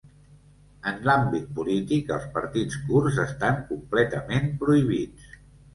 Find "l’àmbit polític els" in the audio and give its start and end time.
1.09-2.27